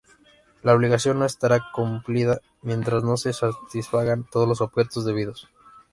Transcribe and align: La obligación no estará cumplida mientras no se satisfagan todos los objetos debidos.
La 0.63 0.73
obligación 0.73 1.19
no 1.19 1.25
estará 1.25 1.61
cumplida 1.75 2.39
mientras 2.63 3.03
no 3.03 3.17
se 3.17 3.33
satisfagan 3.33 4.23
todos 4.31 4.47
los 4.49 4.59
objetos 4.59 5.05
debidos. 5.05 5.47